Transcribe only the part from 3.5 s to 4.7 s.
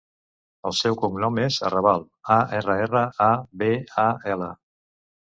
be, a, ela.